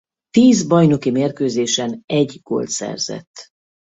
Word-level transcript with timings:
Tíz 0.29 0.67
bajnoki 0.67 1.11
mérkőzésen 1.11 2.01
egy 2.05 2.39
gólt 2.41 2.69
szerzett. 2.69 3.49